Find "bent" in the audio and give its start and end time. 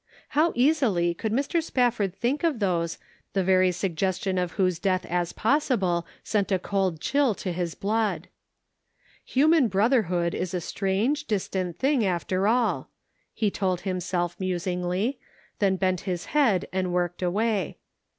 15.75-15.99